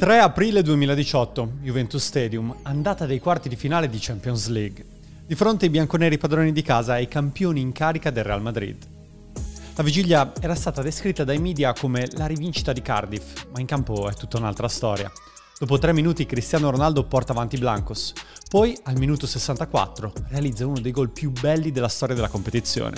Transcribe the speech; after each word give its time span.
3 0.00 0.18
aprile 0.18 0.62
2018, 0.62 1.56
Juventus 1.60 2.02
Stadium, 2.02 2.56
andata 2.62 3.04
dei 3.04 3.18
quarti 3.18 3.50
di 3.50 3.54
finale 3.54 3.86
di 3.90 3.98
Champions 4.00 4.46
League. 4.48 4.82
Di 5.26 5.34
fronte 5.34 5.66
ai 5.66 5.70
bianconeri 5.70 6.16
padroni 6.16 6.52
di 6.52 6.62
casa 6.62 6.94
e 6.94 7.00
ai 7.00 7.06
campioni 7.08 7.60
in 7.60 7.72
carica 7.72 8.08
del 8.08 8.24
Real 8.24 8.40
Madrid. 8.40 8.82
La 9.74 9.82
vigilia 9.82 10.32
era 10.40 10.54
stata 10.54 10.80
descritta 10.80 11.22
dai 11.22 11.36
media 11.36 11.74
come 11.74 12.08
la 12.12 12.24
rivincita 12.24 12.72
di 12.72 12.80
Cardiff, 12.80 13.44
ma 13.52 13.60
in 13.60 13.66
campo 13.66 14.08
è 14.08 14.14
tutta 14.14 14.38
un'altra 14.38 14.68
storia. 14.68 15.12
Dopo 15.58 15.78
tre 15.78 15.92
minuti 15.92 16.24
Cristiano 16.24 16.70
Ronaldo 16.70 17.04
porta 17.04 17.32
avanti 17.32 17.58
Blancos, 17.58 18.14
poi 18.48 18.74
al 18.84 18.96
minuto 18.96 19.26
64 19.26 20.12
realizza 20.28 20.66
uno 20.66 20.80
dei 20.80 20.92
gol 20.92 21.10
più 21.10 21.30
belli 21.30 21.72
della 21.72 21.88
storia 21.88 22.14
della 22.14 22.28
competizione. 22.28 22.96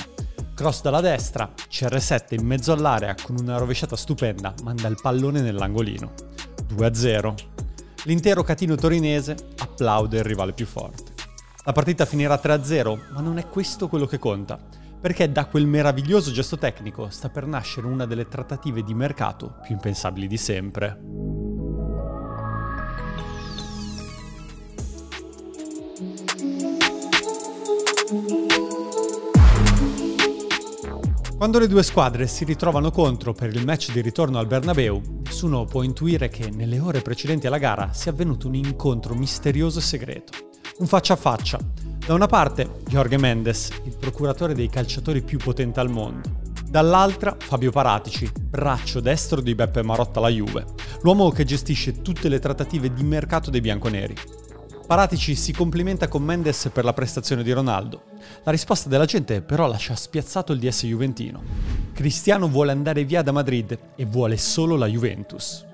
Cross 0.54 0.82
dalla 0.82 1.00
destra, 1.00 1.52
CR7 1.68 2.34
in 2.34 2.46
mezzo 2.46 2.70
all'area 2.70 3.16
con 3.20 3.36
una 3.40 3.58
rovesciata 3.58 3.96
stupenda 3.96 4.54
manda 4.62 4.86
il 4.86 5.00
pallone 5.02 5.40
nell'angolino. 5.40 6.41
2-0. 6.74 7.34
L'intero 8.04 8.42
catino 8.42 8.74
torinese 8.74 9.36
applaude 9.58 10.18
il 10.18 10.24
rivale 10.24 10.52
più 10.52 10.66
forte. 10.66 11.12
La 11.64 11.72
partita 11.72 12.04
finirà 12.04 12.40
3-0, 12.42 13.12
ma 13.12 13.20
non 13.20 13.38
è 13.38 13.46
questo 13.46 13.88
quello 13.88 14.06
che 14.06 14.18
conta, 14.18 14.58
perché 15.00 15.30
da 15.30 15.46
quel 15.46 15.66
meraviglioso 15.66 16.32
gesto 16.32 16.58
tecnico 16.58 17.08
sta 17.10 17.28
per 17.28 17.46
nascere 17.46 17.86
una 17.86 18.06
delle 18.06 18.26
trattative 18.26 18.82
di 18.82 18.94
mercato 18.94 19.58
più 19.62 19.74
impensabili 19.74 20.26
di 20.26 20.36
sempre. 20.36 21.31
Quando 31.42 31.58
le 31.58 31.66
due 31.66 31.82
squadre 31.82 32.28
si 32.28 32.44
ritrovano 32.44 32.92
contro 32.92 33.32
per 33.32 33.52
il 33.52 33.64
match 33.64 33.90
di 33.90 34.00
ritorno 34.00 34.38
al 34.38 34.46
Bernabeu, 34.46 35.02
nessuno 35.24 35.64
può 35.64 35.82
intuire 35.82 36.28
che 36.28 36.50
nelle 36.50 36.78
ore 36.78 37.02
precedenti 37.02 37.48
alla 37.48 37.58
gara 37.58 37.92
sia 37.92 38.12
avvenuto 38.12 38.46
un 38.46 38.54
incontro 38.54 39.12
misterioso 39.14 39.80
e 39.80 39.82
segreto. 39.82 40.32
Un 40.78 40.86
faccia 40.86 41.14
a 41.14 41.16
faccia. 41.16 41.58
Da 42.06 42.14
una 42.14 42.28
parte 42.28 42.82
Jorge 42.86 43.18
Mendes, 43.18 43.70
il 43.82 43.96
procuratore 43.96 44.54
dei 44.54 44.68
calciatori 44.68 45.20
più 45.22 45.38
potente 45.38 45.80
al 45.80 45.90
mondo. 45.90 46.30
Dall'altra 46.64 47.34
Fabio 47.36 47.72
Paratici, 47.72 48.30
braccio 48.40 49.00
destro 49.00 49.40
di 49.40 49.56
Beppe 49.56 49.82
Marotta 49.82 50.20
alla 50.20 50.28
Juve, 50.28 50.64
l'uomo 51.00 51.28
che 51.30 51.44
gestisce 51.44 52.02
tutte 52.02 52.28
le 52.28 52.38
trattative 52.38 52.92
di 52.92 53.02
mercato 53.02 53.50
dei 53.50 53.60
bianconeri. 53.60 54.14
Paratici 54.86 55.34
si 55.36 55.52
complimenta 55.52 56.08
con 56.08 56.22
Mendes 56.22 56.68
per 56.72 56.84
la 56.84 56.92
prestazione 56.92 57.42
di 57.42 57.52
Ronaldo. 57.52 58.02
La 58.42 58.50
risposta 58.50 58.88
della 58.88 59.04
gente 59.04 59.40
però 59.40 59.66
lascia 59.66 59.94
spiazzato 59.94 60.52
il 60.52 60.58
DS 60.58 60.84
Juventino. 60.84 61.42
Cristiano 61.92 62.48
vuole 62.48 62.72
andare 62.72 63.04
via 63.04 63.22
da 63.22 63.32
Madrid 63.32 63.78
e 63.94 64.04
vuole 64.04 64.36
solo 64.36 64.76
la 64.76 64.86
Juventus. 64.86 65.64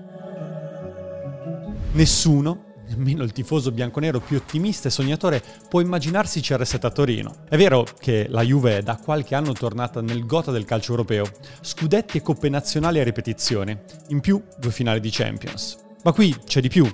Nessuno, 1.93 2.65
nemmeno 2.89 3.25
il 3.25 3.33
tifoso 3.33 3.73
bianconero 3.73 4.21
più 4.21 4.37
ottimista 4.37 4.89
e 4.89 4.91
sognatore, 4.93 5.43
può 5.69 5.81
immaginarsi 5.81 6.41
CR7 6.41 6.87
a 6.87 6.91
Torino. 6.91 7.35
È 7.49 7.57
vero 7.57 7.87
che 7.99 8.27
la 8.29 8.43
Juve 8.43 8.79
è 8.79 8.83
da 8.83 8.97
qualche 9.03 9.35
anno 9.35 9.53
tornata 9.53 10.01
nel 10.01 10.27
gota 10.27 10.53
del 10.53 10.65
calcio 10.65 10.93
europeo, 10.93 11.25
scudetti 11.61 12.19
e 12.19 12.23
coppe 12.23 12.49
nazionali 12.49 13.01
a 13.01 13.05
ripetizione, 13.05 13.85
in 14.09 14.21
più 14.21 14.41
due 14.59 14.71
finali 14.71 15.01
di 15.01 15.11
Champions. 15.11 15.79
Ma 16.05 16.13
qui 16.13 16.37
c'è 16.45 16.61
di 16.61 16.69
più, 16.69 16.87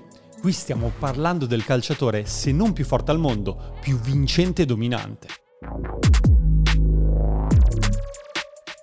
Qui 0.45 0.53
stiamo 0.53 0.93
parlando 0.99 1.47
del 1.47 1.65
calciatore, 1.65 2.27
se 2.27 2.53
non 2.53 2.75
più 2.75 2.85
forte 2.85 3.11
al 3.11 3.19
mondo, 3.19 3.79
più 3.81 3.99
vincente 3.99 4.61
e 4.61 4.67
dominante. 4.67 5.27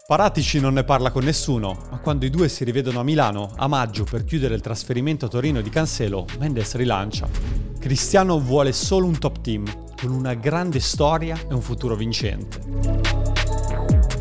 Paratici 0.08 0.60
non 0.60 0.74
ne 0.74 0.84
parla 0.84 1.12
con 1.12 1.24
nessuno, 1.24 1.78
ma 1.92 2.00
quando 2.00 2.26
i 2.26 2.32
due 2.32 2.50
si 2.50 2.64
rivedono 2.64 3.00
a 3.00 3.04
Milano, 3.04 3.52
a 3.56 3.68
maggio, 3.68 4.06
per 4.06 4.24
chiudere 4.24 4.56
il 4.56 4.62
trasferimento 4.62 5.26
a 5.26 5.30
Torino 5.30 5.62
di 5.62 5.70
Cancelo, 5.70 6.26
Mendes 6.40 6.74
rilancia. 6.74 7.30
Cristiano 7.78 8.40
vuole 8.40 8.74
solo 8.74 9.06
un 9.06 9.20
top 9.20 9.42
team, 9.42 9.66
con 10.02 10.10
una 10.10 10.34
grande 10.34 10.80
storia 10.80 11.38
e 11.48 11.54
un 11.54 11.62
futuro 11.62 11.96
vincente. 11.96 12.60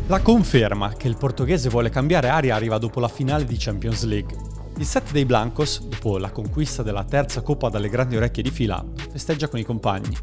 La 0.05 0.21
conferma 0.21 0.93
che 0.93 1.07
il 1.07 1.17
portoghese 1.17 1.69
vuole 1.69 1.89
cambiare 1.89 2.29
aria 2.29 2.53
arriva 2.53 2.77
dopo 2.77 2.99
la 2.99 3.07
finale 3.07 3.45
di 3.45 3.55
Champions 3.57 4.03
League. 4.03 4.50
Il 4.81 4.87
set 4.87 5.11
dei 5.11 5.25
Blancos, 5.25 5.79
dopo 5.83 6.17
la 6.17 6.31
conquista 6.31 6.81
della 6.81 7.03
terza 7.03 7.41
coppa 7.41 7.69
dalle 7.69 7.87
grandi 7.87 8.15
orecchie 8.15 8.41
di 8.41 8.49
fila, 8.49 8.83
festeggia 9.11 9.47
con 9.47 9.59
i 9.59 9.63
compagni. 9.63 10.17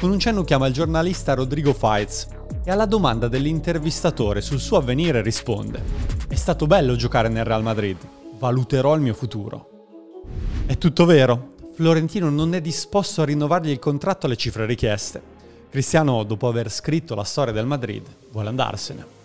Con 0.00 0.10
un 0.10 0.18
cenno 0.18 0.42
chiama 0.42 0.66
il 0.66 0.72
giornalista 0.72 1.34
Rodrigo 1.34 1.72
Faitz 1.72 2.26
e 2.64 2.72
alla 2.72 2.86
domanda 2.86 3.28
dell'intervistatore 3.28 4.40
sul 4.40 4.58
suo 4.58 4.78
avvenire 4.78 5.22
risponde 5.22 5.80
È 6.26 6.34
stato 6.34 6.66
bello 6.66 6.96
giocare 6.96 7.28
nel 7.28 7.44
Real 7.44 7.62
Madrid, 7.62 7.98
valuterò 8.36 8.96
il 8.96 9.00
mio 9.00 9.14
futuro. 9.14 9.68
È 10.66 10.76
tutto 10.76 11.04
vero, 11.04 11.50
Florentino 11.74 12.30
non 12.30 12.52
è 12.56 12.60
disposto 12.60 13.22
a 13.22 13.26
rinnovargli 13.26 13.70
il 13.70 13.78
contratto 13.78 14.26
alle 14.26 14.34
cifre 14.34 14.66
richieste. 14.66 15.22
Cristiano, 15.70 16.24
dopo 16.24 16.48
aver 16.48 16.68
scritto 16.68 17.14
la 17.14 17.22
storia 17.22 17.52
del 17.52 17.66
Madrid, 17.66 18.02
vuole 18.32 18.48
andarsene. 18.48 19.19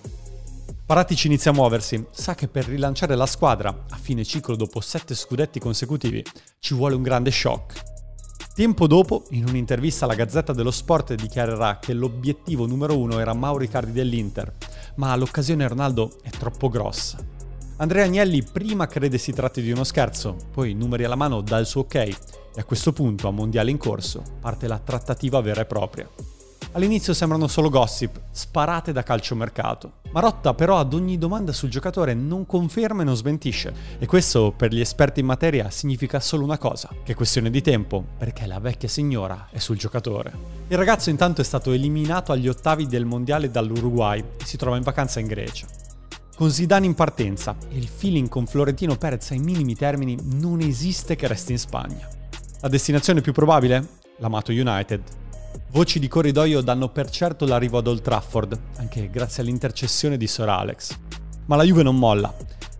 Paratici 0.86 1.26
inizia 1.26 1.50
a 1.50 1.54
muoversi, 1.56 2.06
sa 2.12 2.36
che 2.36 2.48
per 2.48 2.68
rilanciare 2.68 3.16
la 3.16 3.26
squadra, 3.26 3.86
a 3.90 3.96
fine 3.96 4.24
ciclo 4.24 4.56
dopo 4.56 4.82
sette 4.82 5.16
scudetti 5.16 5.60
consecutivi, 5.60 6.24
ci 6.60 6.76
vuole 6.76 6.94
un 6.94 7.02
grande 7.02 7.32
shock. 7.32 7.82
Tempo 8.54 8.86
dopo, 8.86 9.26
in 9.32 9.48
un'intervista 9.48 10.06
alla 10.06 10.14
Gazzetta 10.14 10.54
dello 10.54 10.70
Sport, 10.70 11.16
dichiarerà 11.16 11.80
che 11.80 11.94
l'obiettivo 11.94 12.68
numero 12.68 13.00
uno 13.00 13.18
era 13.18 13.34
Mauro 13.34 13.64
Icardi 13.64 13.94
dell'Inter, 13.94 14.54
ma 14.98 15.16
l'occasione 15.16 15.68
Ronaldo 15.68 16.20
è 16.22 16.30
troppo 16.30 16.70
grossa. 16.70 17.18
Andrea 17.78 18.06
Agnelli 18.06 18.44
prima 18.44 18.86
crede 18.86 19.18
si 19.18 19.34
tratti 19.34 19.64
di 19.64 19.72
uno 19.72 19.84
scherzo, 19.84 20.38
poi 20.52 20.76
numeri 20.76 21.04
alla 21.04 21.16
mano 21.16 21.42
dà 21.42 21.58
il 21.58 21.66
suo 21.66 21.82
ok 21.82 21.96
e 21.96 22.16
a 22.58 22.64
questo 22.64 22.94
punto, 22.94 23.28
a 23.28 23.32
mondiale 23.32 23.72
in 23.72 23.78
corso, 23.78 24.22
parte 24.40 24.68
la 24.68 24.78
trattativa 24.78 25.42
vera 25.42 25.62
e 25.62 25.66
propria. 25.66 26.08
All'inizio 26.76 27.14
sembrano 27.14 27.48
solo 27.48 27.70
gossip, 27.70 28.20
sparate 28.32 28.92
da 28.92 29.02
calciomercato. 29.02 29.94
Marotta 30.12 30.54
però 30.54 30.78
ad 30.78 30.94
ogni 30.94 31.18
domanda 31.18 31.54
sul 31.54 31.70
giocatore 31.70 32.14
non 32.14 32.46
conferma 32.46 33.02
e 33.02 33.06
non 33.06 33.16
smentisce. 33.16 33.74
E 33.98 34.06
questo 34.06 34.52
per 34.52 34.74
gli 34.74 34.82
esperti 34.82 35.22
in 35.22 35.26
materia 35.26 35.70
significa 35.70 36.20
solo 36.20 36.44
una 36.44 36.58
cosa, 36.58 36.90
che 37.06 37.14
è 37.14 37.16
questione 37.16 37.50
di 37.50 37.62
tempo, 37.62 38.04
perché 38.18 38.46
la 38.46 38.60
vecchia 38.60 38.90
signora 38.90 39.48
è 39.52 39.60
sul 39.60 39.78
giocatore. 39.78 40.34
Il 40.68 40.76
ragazzo 40.76 41.10
intanto 41.10 41.40
è 41.40 41.46
stato 41.46 41.72
eliminato 41.72 42.34
agli 42.34 42.50
ottavi 42.50 42.88
del 42.88 43.06
mondiale 43.06 43.50
dall'Uruguay 43.50 44.22
e 44.38 44.44
si 44.44 44.58
trova 44.58 44.76
in 44.76 44.84
vacanza 44.84 45.22
in 45.22 45.28
Grecia. 45.28 45.68
Con 46.36 46.52
Zidane 46.52 46.88
in 46.88 46.94
partenza 46.94 47.56
e 47.70 47.78
il 47.78 47.88
feeling 47.88 48.28
con 48.28 48.46
Florentino 48.48 48.98
Perez 48.98 49.32
ai 49.32 49.40
minimi 49.40 49.76
termini 49.76 50.18
non 50.24 50.60
esiste 50.60 51.16
che 51.16 51.28
resti 51.28 51.54
in 51.54 51.60
Spagna. 51.60 52.06
La 52.60 52.68
destinazione 52.68 53.22
più 53.22 53.32
probabile? 53.32 54.04
L'amato 54.18 54.52
United, 54.52 55.02
Voci 55.72 56.00
di 56.00 56.08
corridoio 56.08 56.62
danno 56.62 56.90
per 56.90 57.10
certo 57.10 57.46
l'arrivo 57.46 57.78
ad 57.78 57.88
Old 57.88 58.02
Trafford, 58.02 58.60
anche 58.78 59.10
grazie 59.10 59.44
all'intercessione 59.44 60.18
di 60.18 60.28
Sir 60.28 60.50
Alex. 60.50 60.98
Ma 61.46 61.56
la 61.56 61.64
Juve 61.64 61.84
non 61.84 61.98
molla. 61.98 62.34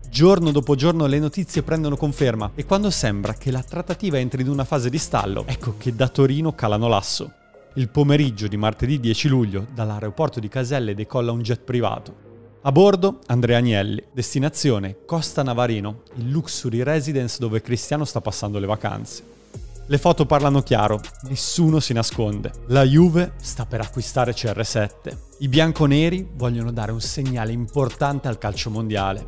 Giorno 0.08 0.50
dopo 0.50 0.74
giorno 0.76 1.06
le 1.06 1.18
notizie 1.18 1.62
prendono 1.62 1.96
conferma 1.96 2.52
e 2.54 2.64
quando 2.64 2.90
sembra 2.90 3.34
che 3.34 3.50
la 3.50 3.62
trattativa 3.62 4.18
entri 4.18 4.42
in 4.42 4.48
una 4.48 4.64
fase 4.64 4.88
di 4.88 4.98
stallo, 4.98 5.44
ecco 5.46 5.74
che 5.76 5.94
da 5.94 6.08
Torino 6.08 6.54
calano 6.54 6.88
l'asso. 6.88 7.32
Il 7.74 7.90
pomeriggio 7.90 8.46
di 8.46 8.56
martedì 8.56 8.98
10 8.98 9.28
luglio 9.28 9.66
dall'aeroporto 9.74 10.40
di 10.40 10.48
Caselle 10.48 10.94
decolla 10.94 11.32
un 11.32 11.42
jet 11.42 11.60
privato. 11.60 12.14
A 12.62 12.72
bordo 12.72 13.18
Andrea 13.26 13.58
Agnelli, 13.58 14.02
destinazione 14.12 15.04
Costa 15.04 15.42
Navarino, 15.42 16.02
il 16.14 16.30
luxury 16.30 16.82
residence 16.82 17.36
dove 17.38 17.60
Cristiano 17.60 18.06
sta 18.06 18.22
passando 18.22 18.58
le 18.58 18.66
vacanze. 18.66 19.35
Le 19.88 19.98
foto 19.98 20.26
parlano 20.26 20.62
chiaro, 20.62 21.00
nessuno 21.28 21.78
si 21.78 21.92
nasconde. 21.92 22.50
La 22.66 22.82
Juve 22.82 23.34
sta 23.40 23.66
per 23.66 23.80
acquistare 23.80 24.32
CR7. 24.32 25.16
I 25.38 25.48
bianconeri 25.48 26.28
vogliono 26.34 26.72
dare 26.72 26.90
un 26.90 27.00
segnale 27.00 27.52
importante 27.52 28.26
al 28.26 28.36
calcio 28.36 28.68
mondiale. 28.68 29.24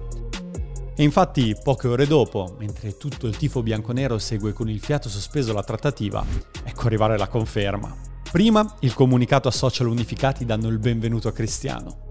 E 0.96 1.04
infatti, 1.04 1.54
poche 1.62 1.86
ore 1.86 2.08
dopo, 2.08 2.56
mentre 2.58 2.96
tutto 2.96 3.28
il 3.28 3.36
tifo 3.36 3.62
bianconero 3.62 4.18
segue 4.18 4.52
con 4.52 4.68
il 4.68 4.80
fiato 4.80 5.08
sospeso 5.08 5.52
la 5.52 5.62
trattativa, 5.62 6.24
ecco 6.64 6.86
arrivare 6.86 7.16
la 7.16 7.28
conferma. 7.28 7.94
Prima 8.28 8.74
il 8.80 8.94
comunicato 8.94 9.46
a 9.46 9.52
social 9.52 9.86
unificati 9.86 10.44
danno 10.44 10.66
il 10.66 10.80
benvenuto 10.80 11.28
a 11.28 11.32
Cristiano. 11.32 12.08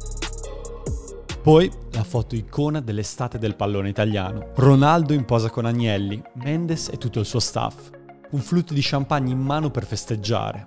Poi 1.43 1.69
la 1.91 2.03
foto 2.05 2.35
icona 2.35 2.79
dell'estate 2.79 3.37
del 3.39 3.57
pallone 3.57 3.89
italiano. 3.89 4.51
Ronaldo 4.55 5.11
in 5.11 5.25
posa 5.25 5.49
con 5.49 5.65
Agnelli, 5.65 6.21
Mendes 6.35 6.87
e 6.87 6.97
tutto 6.97 7.19
il 7.19 7.25
suo 7.25 7.41
staff 7.41 7.95
un 8.31 8.39
flutto 8.39 8.73
di 8.73 8.81
champagne 8.83 9.31
in 9.31 9.39
mano 9.39 9.69
per 9.69 9.85
festeggiare. 9.85 10.65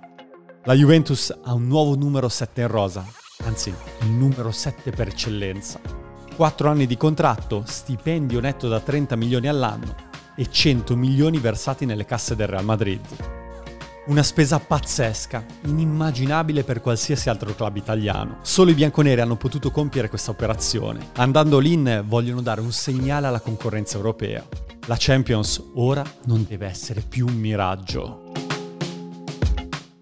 La 0.63 0.73
Juventus 0.73 1.35
ha 1.43 1.53
un 1.53 1.67
nuovo 1.67 1.95
numero 1.95 2.29
7 2.29 2.61
in 2.61 2.67
rosa, 2.67 3.05
anzi 3.43 3.69
il 4.01 4.09
numero 4.09 4.51
7 4.51 4.91
per 4.91 5.07
eccellenza. 5.09 5.79
4 6.35 6.69
anni 6.69 6.87
di 6.87 6.97
contratto, 6.97 7.63
stipendio 7.65 8.39
netto 8.39 8.67
da 8.67 8.79
30 8.79 9.15
milioni 9.15 9.47
all'anno 9.47 9.95
e 10.35 10.49
100 10.49 10.95
milioni 10.95 11.37
versati 11.39 11.85
nelle 11.85 12.05
casse 12.05 12.35
del 12.35 12.47
Real 12.47 12.65
Madrid. 12.65 13.01
Una 14.07 14.23
spesa 14.23 14.59
pazzesca, 14.59 15.45
inimmaginabile 15.65 16.63
per 16.63 16.81
qualsiasi 16.81 17.29
altro 17.29 17.53
club 17.53 17.75
italiano. 17.75 18.37
Solo 18.41 18.71
i 18.71 18.75
bianconeri 18.75 19.21
hanno 19.21 19.35
potuto 19.35 19.69
compiere 19.69 20.09
questa 20.09 20.31
operazione. 20.31 21.09
Andando 21.17 21.57
all'in 21.57 22.03
vogliono 22.07 22.41
dare 22.41 22.61
un 22.61 22.71
segnale 22.71 23.27
alla 23.27 23.39
concorrenza 23.39 23.97
europea. 23.97 24.43
La 24.87 24.95
Champions 24.97 25.63
ora 25.75 26.03
non 26.25 26.43
deve 26.47 26.65
essere 26.65 27.01
più 27.07 27.27
un 27.27 27.35
miraggio. 27.35 28.31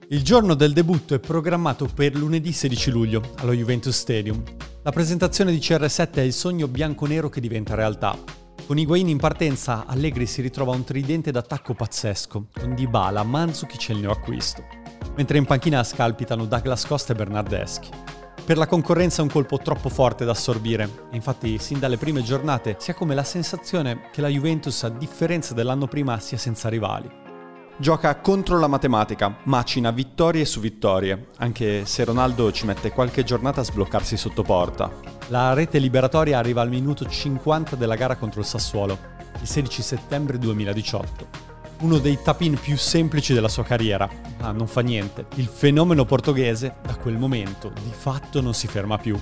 Il 0.08 0.24
giorno 0.24 0.54
del 0.54 0.72
debutto 0.72 1.14
è 1.14 1.20
programmato 1.20 1.86
per 1.86 2.16
lunedì 2.16 2.54
16 2.54 2.90
luglio 2.90 3.22
allo 3.40 3.52
Juventus 3.52 3.98
Stadium. 3.98 4.42
La 4.84 4.92
presentazione 4.92 5.52
di 5.52 5.58
CR7 5.58 6.14
è 6.14 6.22
il 6.22 6.31
sogno 6.31 6.70
bianco-nero 6.70 7.28
che 7.28 7.42
diventa 7.42 7.76
realtà. 7.76 8.18
Con 8.66 8.78
Higuain 8.78 9.10
in 9.10 9.18
partenza, 9.18 9.86
Allegri 9.86 10.26
si 10.26 10.42
ritrova 10.42 10.72
un 10.72 10.86
tridente 10.86 11.32
d'attacco 11.32 11.74
pazzesco, 11.74 12.48
con 12.54 12.74
Dybala, 12.74 13.24
Manzukic 13.24 13.90
e 13.90 13.94
il 13.94 14.00
neoacquisto. 14.00 14.64
Mentre 15.18 15.38
in 15.40 15.46
panchina 15.46 15.84
scalpitano 15.84 16.46
Douglas 16.46 16.86
Costa 16.86 17.12
e 17.12 17.16
Bernardeschi. 17.18 18.09
Per 18.50 18.57
la 18.57 18.66
concorrenza 18.66 19.19
è 19.19 19.22
un 19.22 19.30
colpo 19.30 19.60
troppo 19.60 19.90
forte 19.90 20.25
da 20.25 20.31
assorbire, 20.31 21.06
infatti 21.12 21.60
sin 21.60 21.78
dalle 21.78 21.98
prime 21.98 22.24
giornate 22.24 22.78
si 22.80 22.90
ha 22.90 22.96
come 22.96 23.13
la 23.13 23.24
sensazione 23.24 24.10
che 24.12 24.22
la 24.22 24.28
Juventus, 24.28 24.81
a 24.81 24.90
differenza 24.90 25.54
dell'anno 25.54 25.86
prima, 25.86 26.19
sia 26.19 26.40
senza 26.40 26.68
rivali. 26.68 27.07
Gioca 27.78 28.19
contro 28.22 28.57
la 28.57 28.66
matematica, 28.66 29.38
macina 29.44 29.92
vittorie 29.92 30.46
su 30.46 30.60
vittorie, 30.62 31.28
anche 31.38 31.86
se 31.86 32.04
Ronaldo 32.04 32.51
ci 32.51 32.66
mette 32.66 32.90
qualche 32.90 33.24
giornata 33.24 33.62
a 33.62 33.66
sbloccarsi 33.66 34.18
sotto 34.18 34.42
porta. 34.42 34.92
La 35.28 35.54
rete 35.54 35.78
liberatoria 35.78 36.40
arriva 36.40 36.62
al 36.62 36.69
minuto 36.69 37.07
50 37.07 37.75
della 37.75 37.94
gara 37.94 38.16
contro 38.16 38.40
il 38.40 38.48
Sassuolo, 38.48 38.98
il 39.40 39.48
16 39.48 39.84
settembre 39.84 40.40
2018 40.40 41.49
uno 41.81 41.98
dei 41.98 42.20
tap-in 42.22 42.60
più 42.60 42.76
semplici 42.76 43.34
della 43.34 43.48
sua 43.48 43.64
carriera, 43.64 44.10
ma 44.42 44.52
non 44.52 44.68
fa 44.68 44.81
niente. 44.81 45.28
Il 45.36 45.48
fenomeno 45.48 46.06
portoghese, 46.06 46.76
da 46.86 46.96
quel 46.96 47.18
momento, 47.18 47.72
di 47.84 47.92
fatto 47.92 48.42
non 48.42 48.54
si 48.54 48.68
ferma 48.68 48.98
più. 48.98 49.18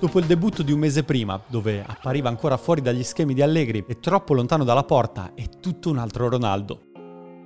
Dopo 0.00 0.18
il 0.18 0.26
debutto 0.26 0.62
di 0.62 0.72
un 0.72 0.80
mese 0.80 1.04
prima, 1.04 1.40
dove 1.46 1.84
appariva 1.86 2.28
ancora 2.28 2.56
fuori 2.56 2.80
dagli 2.80 3.04
schemi 3.04 3.34
di 3.34 3.42
Allegri 3.42 3.84
e 3.86 4.00
troppo 4.00 4.34
lontano 4.34 4.64
dalla 4.64 4.82
porta, 4.82 5.32
è 5.34 5.44
tutto 5.60 5.90
un 5.90 5.98
altro 5.98 6.28
Ronaldo. 6.28 6.86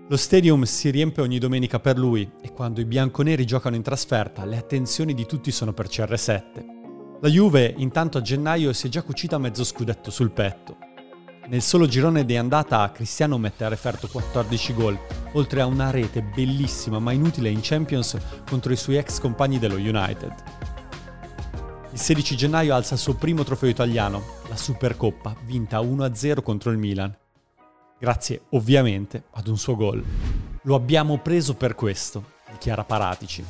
Lo 0.09 0.17
stadium 0.17 0.63
si 0.63 0.91
riempie 0.91 1.23
ogni 1.23 1.39
domenica 1.39 1.81
per 1.81 1.99
lui 1.99 2.31
e 2.41 2.53
quando 2.53 2.81
i 2.81 2.85
bianconeri 2.85 3.45
giocano 3.45 3.77
in 3.77 3.83
trasferta 3.83 4.45
le 4.45 4.57
attenzioni 4.57 5.15
di 5.15 5.27
tutti 5.27 5.51
sono 5.51 5.73
per 5.73 5.87
CR7. 5.87 7.19
La 7.21 7.29
Juve 7.29 7.75
intanto 7.79 8.19
a 8.19 8.23
gennaio 8.23 8.73
si 8.73 8.87
è 8.87 8.91
già 8.91 9.03
cucita 9.03 9.39
mezzo 9.39 9.65
scudetto 9.65 10.11
sul 10.11 10.31
petto. 10.31 10.77
Nel 11.47 11.61
solo 11.61 11.87
girone 11.87 12.25
di 12.25 12.39
andata 12.39 12.91
Cristiano 12.91 13.37
mette 13.37 13.65
a 13.65 13.69
referto 13.69 14.09
14 14.09 14.73
gol, 14.73 14.99
oltre 15.33 15.61
a 15.61 15.67
una 15.67 15.91
rete 15.91 16.23
bellissima 16.23 16.99
ma 16.99 17.13
inutile 17.13 17.51
in 17.51 17.61
Champions 17.61 18.17
contro 18.49 18.73
i 18.73 18.77
suoi 18.77 18.97
ex 18.97 19.21
compagni 19.21 19.59
dello 19.59 19.77
United. 19.77 20.33
Il 21.93 21.99
16 21.99 22.35
gennaio 22.35 22.75
alza 22.75 22.95
il 22.95 23.01
suo 23.01 23.15
primo 23.15 23.45
trofeo 23.45 23.69
italiano, 23.69 24.23
la 24.49 24.57
Supercoppa, 24.57 25.37
vinta 25.45 25.81
1-0 25.81 26.43
contro 26.43 26.71
il 26.71 26.79
Milan. 26.79 27.15
Grazie 27.99 28.45
ovviamente 28.51 29.25
ad 29.33 29.47
un 29.47 29.59
suo 29.59 29.77
gol. 29.77 30.03
Lo 30.63 30.75
abbiamo 30.75 31.19
preso 31.19 31.55
per 31.55 31.75
questo, 31.75 32.25
dichiara 32.51 32.85
Paratici 32.85 33.45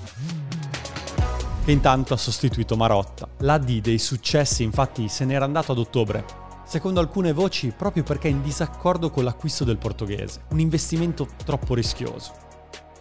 che 1.64 1.73
intanto 1.73 2.12
ha 2.12 2.19
sostituito 2.19 2.76
Marotta. 2.76 3.26
L'AD 3.38 3.79
dei 3.79 3.99
successi 3.99 4.62
infatti 4.62 5.08
se 5.08 5.25
n'era 5.25 5.46
andato 5.46 5.73
ad 5.73 5.79
ottobre 5.79 6.44
secondo 6.74 6.98
alcune 6.98 7.32
voci 7.32 7.70
proprio 7.70 8.02
perché 8.02 8.26
in 8.26 8.42
disaccordo 8.42 9.08
con 9.08 9.22
l'acquisto 9.22 9.62
del 9.62 9.78
portoghese, 9.78 10.40
un 10.48 10.58
investimento 10.58 11.28
troppo 11.44 11.72
rischioso. 11.72 12.32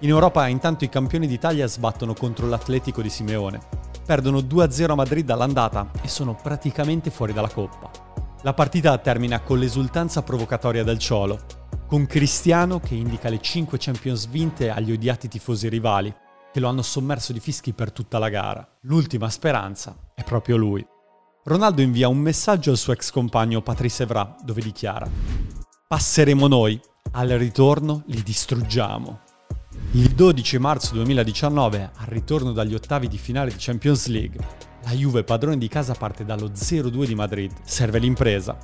In 0.01 0.09
Europa 0.09 0.47
intanto 0.47 0.83
i 0.83 0.89
campioni 0.89 1.25
d'Italia 1.25 1.65
sbattono 1.65 2.13
contro 2.13 2.47
l'Atletico 2.47 3.01
di 3.01 3.09
Simeone, 3.09 3.59
perdono 4.05 4.41
2-0 4.41 4.91
a 4.91 4.95
Madrid 4.95 5.27
all'andata 5.31 5.89
e 6.03 6.07
sono 6.07 6.35
praticamente 6.35 7.09
fuori 7.09 7.33
dalla 7.33 7.49
coppa. 7.49 7.89
La 8.43 8.53
partita 8.53 8.95
termina 8.99 9.39
con 9.39 9.57
l'esultanza 9.57 10.21
provocatoria 10.21 10.83
del 10.83 10.99
Ciolo, 10.99 11.39
con 11.87 12.05
Cristiano 12.05 12.79
che 12.79 12.93
indica 12.93 13.27
le 13.27 13.41
5 13.41 13.79
Champions 13.79 14.27
vinte 14.27 14.69
agli 14.69 14.91
odiati 14.91 15.27
tifosi 15.27 15.67
rivali, 15.67 16.13
che 16.51 16.59
lo 16.59 16.67
hanno 16.67 16.83
sommerso 16.83 17.33
di 17.33 17.39
fischi 17.39 17.73
per 17.73 17.91
tutta 17.91 18.19
la 18.19 18.29
gara. 18.29 18.77
L'ultima 18.81 19.31
speranza 19.31 19.97
è 20.13 20.23
proprio 20.23 20.57
lui. 20.57 20.93
Ronaldo 21.45 21.81
invia 21.81 22.07
un 22.07 22.19
messaggio 22.19 22.72
al 22.72 22.78
suo 22.78 22.94
ex 22.94 23.12
compagno 23.12 23.62
Patrice 23.62 24.04
Evra 24.04 24.34
dove 24.42 24.62
dichiara 24.62 25.06
Passeremo 25.86 26.48
noi, 26.48 26.80
al 27.12 27.28
ritorno 27.31 28.04
li 28.06 28.24
distruggiamo. 28.24 29.19
Il 29.92 30.12
12 30.12 30.57
marzo 30.57 30.94
2019, 30.94 31.92
al 31.98 32.06
ritorno 32.06 32.54
dagli 32.54 32.74
ottavi 32.74 33.10
di 33.10 33.18
finale 33.18 33.51
di 33.51 33.57
Champions 33.60 34.07
League, 34.07 34.40
la 34.84 34.92
Juve 34.92 35.25
padrone 35.25 35.57
di 35.57 35.68
casa 35.68 35.94
parte 35.95 36.24
dallo 36.24 36.48
0-2 36.48 37.06
di 37.06 37.13
Madrid, 37.13 37.51
serve 37.66 38.00
l'impresa. 38.00 38.57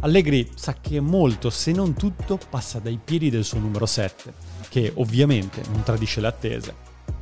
Allegri 0.00 0.50
sa 0.54 0.74
che 0.74 1.00
molto, 1.00 1.48
se 1.48 1.72
non 1.72 1.94
tutto, 1.94 2.38
passa 2.50 2.78
dai 2.78 3.00
piedi 3.02 3.30
del 3.30 3.44
suo 3.44 3.58
numero 3.58 3.86
7, 3.86 4.34
che 4.68 4.92
ovviamente 4.96 5.62
non 5.72 5.82
tradisce 5.82 6.20
le 6.20 6.26
attese. 6.26 6.74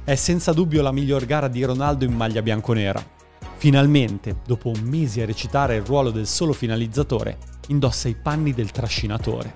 È 0.02 0.16
senza 0.16 0.52
dubbio 0.52 0.82
la 0.82 0.90
miglior 0.90 1.26
gara 1.26 1.46
di 1.46 1.62
Ronaldo 1.62 2.04
in 2.04 2.12
maglia 2.12 2.42
bianconera, 2.42 3.18
Finalmente, 3.60 4.38
dopo 4.46 4.72
mesi 4.84 5.20
a 5.20 5.26
recitare 5.26 5.76
il 5.76 5.84
ruolo 5.84 6.10
del 6.10 6.26
solo 6.26 6.54
finalizzatore, 6.54 7.36
indossa 7.68 8.08
i 8.08 8.14
panni 8.14 8.54
del 8.54 8.70
trascinatore. 8.70 9.54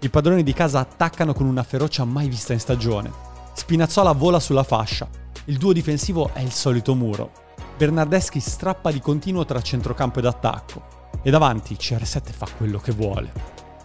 I 0.00 0.08
padroni 0.08 0.42
di 0.42 0.52
casa 0.52 0.80
attaccano 0.80 1.34
con 1.34 1.46
una 1.46 1.62
ferocia 1.62 2.04
mai 2.04 2.28
vista 2.28 2.52
in 2.52 2.58
stagione. 2.58 3.12
Spinazzola 3.52 4.10
vola 4.10 4.40
sulla 4.40 4.64
fascia. 4.64 5.08
Il 5.44 5.58
duo 5.58 5.72
difensivo 5.72 6.30
è 6.32 6.40
il 6.40 6.50
solito 6.50 6.96
muro. 6.96 7.30
Bernardeschi 7.78 8.40
strappa 8.40 8.90
di 8.90 8.98
continuo 8.98 9.44
tra 9.44 9.62
centrocampo 9.62 10.18
ed 10.18 10.24
attacco. 10.24 11.12
E 11.22 11.30
davanti 11.30 11.76
CR7 11.76 12.32
fa 12.32 12.48
quello 12.56 12.80
che 12.80 12.90
vuole. 12.90 13.32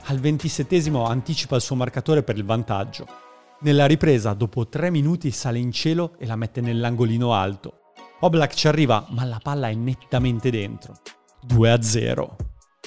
Al 0.05 0.17
ventisettesimo 0.17 1.05
anticipa 1.05 1.55
il 1.57 1.61
suo 1.61 1.75
marcatore 1.75 2.23
per 2.23 2.35
il 2.37 2.43
vantaggio. 2.43 3.05
Nella 3.59 3.85
ripresa, 3.85 4.33
dopo 4.33 4.67
tre 4.67 4.89
minuti, 4.89 5.29
sale 5.29 5.59
in 5.59 5.71
cielo 5.71 6.15
e 6.17 6.25
la 6.25 6.35
mette 6.35 6.59
nell'angolino 6.59 7.35
alto. 7.35 7.78
Oblak 8.21 8.53
ci 8.53 8.67
arriva, 8.67 9.05
ma 9.11 9.23
la 9.23 9.39
palla 9.41 9.69
è 9.69 9.73
nettamente 9.73 10.49
dentro. 10.49 10.95
2-0. 11.47 12.27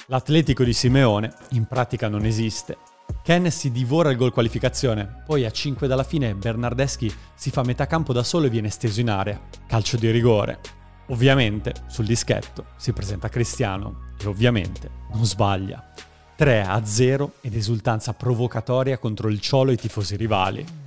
L'Atletico 0.07 0.63
di 0.63 0.73
Simeone 0.73 1.33
in 1.51 1.65
pratica 1.65 2.07
non 2.07 2.23
esiste. 2.23 2.77
Ken 3.23 3.49
si 3.49 3.71
divora 3.71 4.11
il 4.11 4.17
gol 4.17 4.31
qualificazione, 4.31 5.23
poi 5.25 5.45
a 5.45 5.49
5 5.49 5.87
dalla 5.87 6.03
fine 6.03 6.35
Bernardeschi 6.35 7.11
si 7.33 7.49
fa 7.49 7.63
metà 7.63 7.87
campo 7.87 8.13
da 8.13 8.21
solo 8.21 8.45
e 8.45 8.49
viene 8.51 8.69
steso 8.69 8.99
in 8.99 9.09
area. 9.09 9.41
Calcio 9.65 9.97
di 9.97 10.11
rigore. 10.11 10.59
Ovviamente 11.07 11.73
sul 11.87 12.05
dischetto 12.05 12.65
si 12.77 12.93
presenta 12.93 13.27
Cristiano 13.27 14.11
e 14.21 14.27
ovviamente 14.27 14.89
non 15.13 15.25
sbaglia. 15.25 15.93
3-0 16.37 17.29
ed 17.41 17.55
esultanza 17.55 18.13
provocatoria 18.13 18.99
contro 18.99 19.29
il 19.29 19.39
Ciolo 19.39 19.71
e 19.71 19.73
i 19.73 19.77
tifosi 19.77 20.15
rivali. 20.15 20.82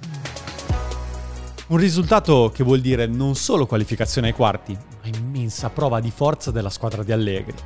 Un 1.69 1.79
risultato 1.79 2.53
che 2.55 2.63
vuol 2.63 2.81
dire 2.81 3.07
non 3.07 3.35
solo 3.35 3.67
qualificazione 3.67 4.29
ai 4.29 4.35
quarti, 4.35 4.73
ma 4.73 5.17
immensa 5.19 5.69
prova 5.69 5.99
di 5.99 6.13
forza 6.13 6.53
della 6.53 6.71
squadra 6.71 7.03
di 7.03 7.11
Allegri. 7.11 7.57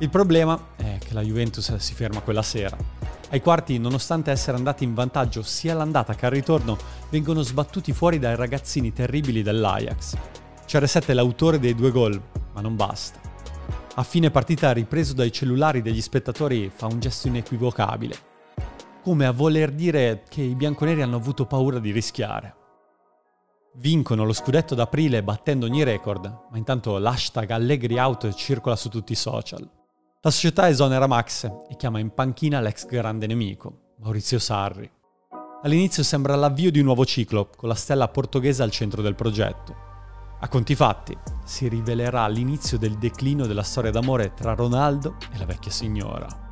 Il 0.00 0.10
problema 0.10 0.68
è 0.76 0.98
che 0.98 1.14
la 1.14 1.22
Juventus 1.22 1.74
si 1.76 1.94
ferma 1.94 2.20
quella 2.20 2.42
sera. 2.42 2.76
Ai 3.30 3.40
quarti, 3.40 3.78
nonostante 3.78 4.30
essere 4.30 4.58
andati 4.58 4.84
in 4.84 4.92
vantaggio 4.92 5.40
sia 5.40 5.72
all'andata 5.72 6.14
che 6.14 6.26
al 6.26 6.32
ritorno, 6.32 6.76
vengono 7.08 7.40
sbattuti 7.40 7.94
fuori 7.94 8.18
dai 8.18 8.36
ragazzini 8.36 8.92
terribili 8.92 9.42
dell'Ajax. 9.42 10.14
CR7 10.68 11.06
è 11.06 11.14
l'autore 11.14 11.58
dei 11.58 11.74
due 11.74 11.90
gol, 11.90 12.20
ma 12.52 12.60
non 12.60 12.76
basta. 12.76 13.18
A 13.94 14.02
fine 14.02 14.30
partita, 14.30 14.72
ripreso 14.72 15.14
dai 15.14 15.32
cellulari 15.32 15.80
degli 15.80 16.02
spettatori, 16.02 16.70
fa 16.74 16.84
un 16.84 17.00
gesto 17.00 17.28
inequivocabile. 17.28 18.14
Come 19.02 19.24
a 19.24 19.32
voler 19.32 19.72
dire 19.72 20.24
che 20.28 20.42
i 20.42 20.54
bianconeri 20.54 21.00
hanno 21.00 21.16
avuto 21.16 21.46
paura 21.46 21.78
di 21.78 21.92
rischiare. 21.92 22.56
Vincono 23.76 24.26
lo 24.26 24.34
scudetto 24.34 24.74
d'aprile 24.74 25.22
battendo 25.22 25.64
ogni 25.64 25.82
record, 25.82 26.26
ma 26.50 26.58
intanto 26.58 26.98
l'hashtag 26.98 27.50
Allegri 27.50 27.98
Out 27.98 28.34
circola 28.34 28.76
su 28.76 28.90
tutti 28.90 29.12
i 29.12 29.16
social. 29.16 29.66
La 30.20 30.30
società 30.30 30.68
esonera 30.68 31.06
Max 31.06 31.50
e 31.70 31.76
chiama 31.76 31.98
in 31.98 32.12
panchina 32.12 32.60
l'ex 32.60 32.84
grande 32.84 33.26
nemico, 33.26 33.94
Maurizio 34.00 34.38
Sarri. 34.38 34.90
All'inizio 35.62 36.02
sembra 36.02 36.34
l'avvio 36.34 36.70
di 36.70 36.80
un 36.80 36.84
nuovo 36.84 37.06
ciclo, 37.06 37.48
con 37.56 37.70
la 37.70 37.74
stella 37.74 38.08
portoghese 38.08 38.62
al 38.62 38.70
centro 38.70 39.00
del 39.00 39.14
progetto. 39.14 39.74
A 40.40 40.48
conti 40.48 40.74
fatti, 40.74 41.16
si 41.44 41.66
rivelerà 41.66 42.26
l'inizio 42.28 42.76
del 42.76 42.98
declino 42.98 43.46
della 43.46 43.62
storia 43.62 43.90
d'amore 43.90 44.34
tra 44.34 44.54
Ronaldo 44.54 45.16
e 45.32 45.38
la 45.38 45.46
vecchia 45.46 45.70
signora. 45.70 46.51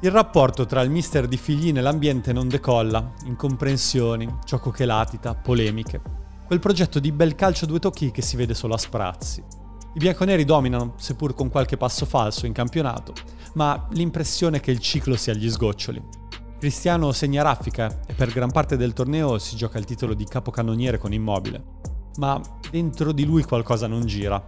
Il 0.00 0.12
rapporto 0.12 0.64
tra 0.64 0.80
il 0.82 0.90
mister 0.90 1.26
di 1.26 1.36
Figline 1.36 1.80
e 1.80 1.82
l'ambiente 1.82 2.32
non 2.32 2.46
decolla, 2.46 3.14
incomprensioni, 3.24 4.32
gioco 4.44 4.70
che 4.70 4.84
latita, 4.84 5.34
polemiche. 5.34 6.00
Quel 6.46 6.60
progetto 6.60 7.00
di 7.00 7.10
bel 7.10 7.34
calcio 7.34 7.64
a 7.64 7.66
due 7.66 7.80
tocchi 7.80 8.12
che 8.12 8.22
si 8.22 8.36
vede 8.36 8.54
solo 8.54 8.74
a 8.74 8.78
sprazzi. 8.78 9.42
I 9.94 9.98
bianconeri 9.98 10.44
dominano, 10.44 10.94
seppur 10.98 11.34
con 11.34 11.50
qualche 11.50 11.76
passo 11.76 12.06
falso 12.06 12.46
in 12.46 12.52
campionato, 12.52 13.12
ma 13.54 13.88
l'impressione 13.90 14.58
è 14.58 14.60
che 14.60 14.70
il 14.70 14.78
ciclo 14.78 15.16
sia 15.16 15.32
agli 15.32 15.50
sgoccioli. 15.50 16.00
Cristiano 16.60 17.10
segna 17.10 17.42
raffica 17.42 18.02
e 18.06 18.14
per 18.14 18.30
gran 18.30 18.52
parte 18.52 18.76
del 18.76 18.92
torneo 18.92 19.38
si 19.38 19.56
gioca 19.56 19.78
il 19.78 19.84
titolo 19.84 20.14
di 20.14 20.24
capocannoniere 20.24 20.98
con 20.98 21.12
Immobile. 21.12 21.64
Ma 22.18 22.40
dentro 22.70 23.10
di 23.10 23.24
lui 23.24 23.42
qualcosa 23.42 23.88
non 23.88 24.06
gira. 24.06 24.46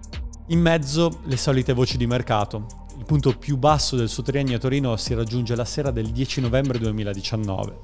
In 0.51 0.61
mezzo 0.61 1.19
le 1.25 1.37
solite 1.37 1.73
voci 1.73 1.97
di 1.97 2.07
mercato, 2.07 2.67
Il 2.97 3.05
punto 3.05 3.37
più 3.37 3.57
basso 3.57 3.97
del 3.97 4.09
suo 4.09 4.23
triennio 4.23 4.57
a 4.57 4.59
Torino 4.59 4.97
si 4.97 5.15
raggiunge 5.15 5.55
la 5.55 5.65
sera 5.65 5.91
del 5.91 6.09
10 6.09 6.41
novembre 6.41 6.79
2019. 6.79 7.79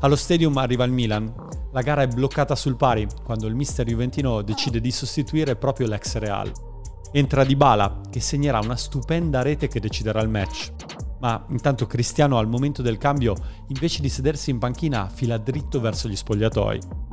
Allo 0.00 0.16
stadium 0.16 0.56
arriva 0.56 0.84
il 0.84 0.92
Milan. 0.92 1.32
La 1.70 1.80
gara 1.80 2.02
è 2.02 2.08
bloccata 2.08 2.56
sul 2.56 2.76
pari 2.76 3.06
quando 3.24 3.46
il 3.46 3.54
mister 3.54 3.86
juventino 3.86 4.42
decide 4.42 4.80
di 4.80 4.90
sostituire 4.90 5.56
proprio 5.56 5.86
l'ex 5.86 6.16
Real. 6.16 6.50
Entra 7.12 7.44
Di 7.44 7.56
Bala, 7.56 8.00
che 8.10 8.20
segnerà 8.20 8.58
una 8.58 8.76
stupenda 8.76 9.42
rete 9.42 9.68
che 9.68 9.80
deciderà 9.80 10.20
il 10.20 10.28
match. 10.28 10.72
Ma 11.20 11.44
intanto 11.50 11.86
Cristiano 11.86 12.38
al 12.38 12.48
momento 12.48 12.82
del 12.82 12.98
cambio, 12.98 13.36
invece 13.68 14.02
di 14.02 14.08
sedersi 14.08 14.50
in 14.50 14.58
panchina, 14.58 15.08
fila 15.08 15.38
dritto 15.38 15.78
verso 15.80 16.08
gli 16.08 16.16
spogliatoi. 16.16 17.11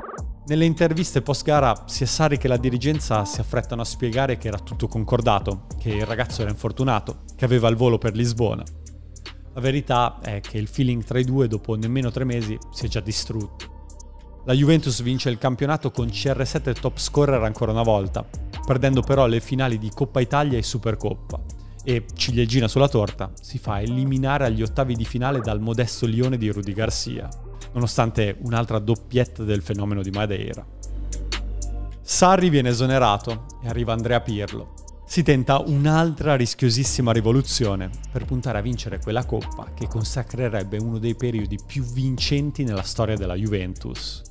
Nelle 0.49 0.65
interviste 0.65 1.21
post 1.21 1.43
gara 1.43 1.83
si 1.85 2.01
è 2.01 2.07
Sarri 2.07 2.39
che 2.39 2.47
la 2.47 2.57
dirigenza 2.57 3.23
si 3.23 3.39
affrettano 3.39 3.83
a 3.83 3.85
spiegare 3.85 4.39
che 4.39 4.47
era 4.47 4.57
tutto 4.57 4.87
concordato, 4.87 5.67
che 5.77 5.91
il 5.91 6.07
ragazzo 6.07 6.41
era 6.41 6.49
infortunato, 6.49 7.19
che 7.35 7.45
aveva 7.45 7.67
il 7.67 7.75
volo 7.75 7.99
per 7.99 8.15
Lisbona. 8.15 8.63
La 9.53 9.61
verità 9.61 10.17
è 10.19 10.41
che 10.41 10.57
il 10.57 10.67
feeling 10.67 11.03
tra 11.03 11.19
i 11.19 11.23
due 11.23 11.47
dopo 11.47 11.75
nemmeno 11.75 12.09
tre 12.09 12.23
mesi 12.23 12.57
si 12.71 12.87
è 12.87 12.89
già 12.89 12.99
distrutto. 12.99 14.41
La 14.45 14.53
Juventus 14.53 15.03
vince 15.03 15.29
il 15.29 15.37
campionato 15.37 15.91
con 15.91 16.07
CR7 16.07 16.79
top 16.79 16.97
scorer 16.97 17.43
ancora 17.43 17.71
una 17.71 17.83
volta, 17.83 18.27
perdendo 18.65 19.01
però 19.01 19.27
le 19.27 19.41
finali 19.41 19.77
di 19.77 19.91
Coppa 19.93 20.19
Italia 20.19 20.57
e 20.57 20.63
Supercoppa. 20.63 21.39
E, 21.83 22.05
ciliegina 22.15 22.67
sulla 22.67 22.89
torta, 22.89 23.31
si 23.39 23.59
fa 23.59 23.81
eliminare 23.81 24.45
agli 24.45 24.63
ottavi 24.63 24.95
di 24.95 25.05
finale 25.05 25.41
dal 25.41 25.61
modesto 25.61 26.07
Lione 26.07 26.37
di 26.39 26.49
Rudy 26.49 26.73
Garcia 26.73 27.29
nonostante 27.73 28.37
un'altra 28.41 28.79
doppietta 28.79 29.43
del 29.43 29.61
fenomeno 29.61 30.01
di 30.01 30.11
Madeira. 30.11 30.65
Sarri 32.01 32.49
viene 32.49 32.69
esonerato 32.69 33.45
e 33.63 33.67
arriva 33.67 33.93
Andrea 33.93 34.19
Pirlo. 34.21 34.73
Si 35.05 35.23
tenta 35.23 35.59
un'altra 35.59 36.35
rischiosissima 36.35 37.11
rivoluzione 37.11 37.89
per 38.11 38.25
puntare 38.25 38.57
a 38.59 38.61
vincere 38.61 38.99
quella 38.99 39.25
coppa 39.25 39.71
che 39.73 39.87
consacrerebbe 39.87 40.77
uno 40.77 40.99
dei 40.99 41.15
periodi 41.15 41.57
più 41.65 41.83
vincenti 41.83 42.63
nella 42.63 42.83
storia 42.83 43.15
della 43.15 43.35
Juventus. 43.35 44.21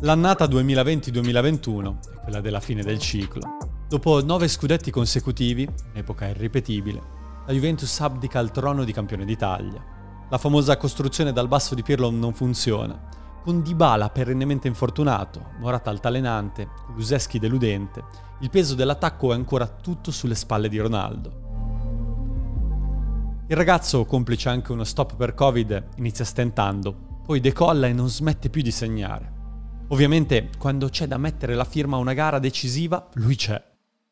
L'annata 0.00 0.46
2020-2021 0.46 1.94
è 2.12 2.20
quella 2.22 2.40
della 2.40 2.60
fine 2.60 2.82
del 2.82 2.98
ciclo. 2.98 3.58
Dopo 3.88 4.24
nove 4.24 4.48
scudetti 4.48 4.90
consecutivi, 4.90 5.68
un'epoca 5.92 6.26
irripetibile, 6.26 7.00
la 7.46 7.52
Juventus 7.52 8.00
abdica 8.00 8.38
al 8.38 8.50
trono 8.50 8.84
di 8.84 8.92
campione 8.92 9.24
d'Italia 9.24 9.91
la 10.32 10.38
famosa 10.38 10.78
costruzione 10.78 11.30
dal 11.30 11.46
basso 11.46 11.74
di 11.74 11.82
Pirlo 11.82 12.08
non 12.08 12.32
funziona. 12.32 12.98
Con 13.44 13.60
Dybala 13.60 14.08
perennemente 14.08 14.66
infortunato, 14.66 15.50
Morata 15.58 15.90
altalenante, 15.90 16.70
Kuluseschi 16.86 17.38
deludente, 17.38 18.02
il 18.40 18.48
peso 18.48 18.74
dell'attacco 18.74 19.32
è 19.32 19.34
ancora 19.34 19.66
tutto 19.66 20.10
sulle 20.10 20.34
spalle 20.34 20.70
di 20.70 20.78
Ronaldo. 20.78 21.40
Il 23.46 23.54
ragazzo, 23.54 24.06
complice 24.06 24.48
anche 24.48 24.72
uno 24.72 24.84
stop 24.84 25.16
per 25.16 25.34
Covid, 25.34 25.88
inizia 25.96 26.24
stentando, 26.24 27.20
poi 27.26 27.38
decolla 27.38 27.86
e 27.86 27.92
non 27.92 28.08
smette 28.08 28.48
più 28.48 28.62
di 28.62 28.70
segnare. 28.70 29.32
Ovviamente, 29.88 30.48
quando 30.56 30.88
c'è 30.88 31.06
da 31.06 31.18
mettere 31.18 31.54
la 31.54 31.64
firma 31.66 31.96
a 31.96 32.00
una 32.00 32.14
gara 32.14 32.38
decisiva, 32.38 33.06
lui 33.16 33.36
c'è. 33.36 33.62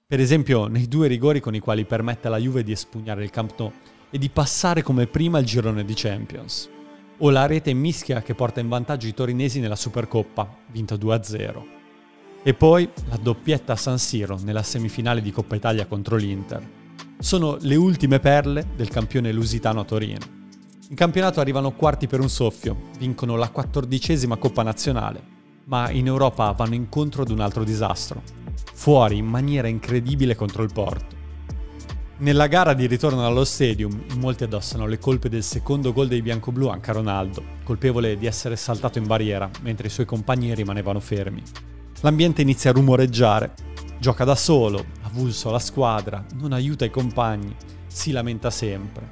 Per 0.06 0.20
esempio, 0.20 0.66
nei 0.66 0.86
due 0.86 1.08
rigori 1.08 1.40
con 1.40 1.54
i 1.54 1.60
quali 1.60 1.86
permette 1.86 2.26
alla 2.26 2.36
Juve 2.36 2.62
di 2.62 2.72
espugnare 2.72 3.24
il 3.24 3.30
Camp 3.30 3.58
Nou 3.58 3.72
e 4.10 4.18
di 4.18 4.28
passare 4.28 4.82
come 4.82 5.06
prima 5.06 5.38
il 5.38 5.46
girone 5.46 5.84
di 5.84 5.94
Champions. 5.94 6.68
O 7.18 7.30
la 7.30 7.46
rete 7.46 7.72
mischia 7.72 8.22
che 8.22 8.34
porta 8.34 8.60
in 8.60 8.68
vantaggio 8.68 9.06
i 9.06 9.14
torinesi 9.14 9.60
nella 9.60 9.76
Supercoppa, 9.76 10.56
vinta 10.72 10.94
2-0. 10.96 11.62
E 12.42 12.54
poi 12.54 12.88
la 13.08 13.16
doppietta 13.16 13.74
a 13.74 13.76
San 13.76 13.98
Siro 13.98 14.38
nella 14.42 14.62
semifinale 14.62 15.20
di 15.20 15.30
Coppa 15.30 15.54
Italia 15.54 15.86
contro 15.86 16.16
l'Inter. 16.16 16.66
Sono 17.18 17.58
le 17.60 17.76
ultime 17.76 18.18
perle 18.18 18.66
del 18.74 18.88
campione 18.88 19.30
lusitano 19.30 19.80
a 19.80 19.84
Torino. 19.84 20.38
In 20.88 20.96
campionato 20.96 21.40
arrivano 21.40 21.72
quarti 21.72 22.06
per 22.06 22.20
un 22.20 22.30
soffio, 22.30 22.88
vincono 22.98 23.36
la 23.36 23.50
quattordicesima 23.50 24.36
Coppa 24.36 24.62
Nazionale, 24.62 25.22
ma 25.66 25.90
in 25.90 26.06
Europa 26.06 26.50
vanno 26.52 26.74
incontro 26.74 27.22
ad 27.22 27.30
un 27.30 27.40
altro 27.40 27.62
disastro. 27.62 28.22
Fuori 28.72 29.18
in 29.18 29.26
maniera 29.26 29.68
incredibile 29.68 30.34
contro 30.34 30.62
il 30.62 30.72
Porto. 30.72 31.19
Nella 32.20 32.48
gara 32.48 32.74
di 32.74 32.86
ritorno 32.86 33.24
allo 33.24 33.46
stadium, 33.46 34.04
in 34.10 34.18
molti 34.18 34.44
addossano 34.44 34.84
le 34.84 34.98
colpe 34.98 35.30
del 35.30 35.42
secondo 35.42 35.94
gol 35.94 36.06
dei 36.06 36.20
biancoblù 36.20 36.68
anche 36.68 36.90
a 36.90 36.92
Ronaldo, 36.92 37.42
colpevole 37.64 38.18
di 38.18 38.26
essere 38.26 38.56
saltato 38.56 38.98
in 38.98 39.06
barriera 39.06 39.48
mentre 39.62 39.86
i 39.86 39.90
suoi 39.90 40.04
compagni 40.04 40.54
rimanevano 40.54 41.00
fermi. 41.00 41.42
L'ambiente 42.02 42.42
inizia 42.42 42.70
a 42.70 42.72
rumoreggiare. 42.74 43.54
Gioca 43.98 44.24
da 44.24 44.34
solo, 44.34 44.84
avulso 45.00 45.48
alla 45.48 45.58
squadra, 45.58 46.22
non 46.34 46.52
aiuta 46.52 46.84
i 46.84 46.90
compagni, 46.90 47.56
si 47.86 48.10
lamenta 48.10 48.50
sempre. 48.50 49.08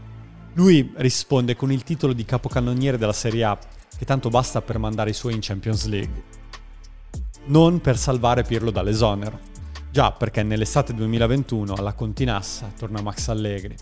Lui 0.52 0.92
risponde 0.96 1.56
con 1.56 1.72
il 1.72 1.84
titolo 1.84 2.12
di 2.12 2.26
capocannoniere 2.26 2.98
della 2.98 3.14
Serie 3.14 3.44
A, 3.44 3.58
che 3.96 4.04
tanto 4.04 4.28
basta 4.28 4.60
per 4.60 4.76
mandare 4.76 5.10
i 5.10 5.14
suoi 5.14 5.32
in 5.32 5.40
Champions 5.40 5.86
League. 5.86 6.24
Non 7.46 7.80
per 7.80 7.96
salvare 7.96 8.42
Pirlo 8.42 8.70
dall'esonero. 8.70 9.56
Già, 9.90 10.12
perché 10.12 10.42
nell'estate 10.42 10.92
2021 10.92 11.72
alla 11.72 11.94
Continassa 11.94 12.70
torna 12.76 13.00
Max 13.00 13.28
Allegri. 13.28 13.74